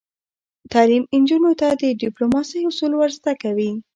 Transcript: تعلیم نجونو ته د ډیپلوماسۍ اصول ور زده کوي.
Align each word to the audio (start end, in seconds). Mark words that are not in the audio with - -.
تعلیم 0.71 1.03
نجونو 1.21 1.51
ته 1.59 1.67
د 1.81 1.83
ډیپلوماسۍ 2.03 2.61
اصول 2.69 2.91
ور 2.95 3.11
زده 3.17 3.33
کوي. 3.41 3.71